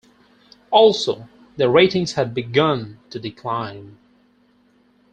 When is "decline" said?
3.19-3.99